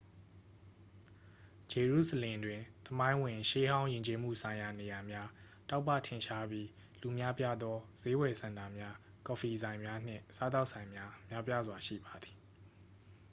[1.71, 5.27] ဂျေရုဆလင်တွင် သမိုင်းဝင် ရှေးဟောင်း ယဉ်ကျေးမှုဆိုင်ရာနေရာများ
[5.69, 6.67] တောက်ပထင်ရှားပြီး
[7.01, 8.95] လူများပြားသော စျေးဝယ်စင်တာများ
[9.27, 12.35] ကော်ဖီဆိုင်များ နှင့် စားသောက်ဆိုင်များ များပြားစွာရှိပါသည်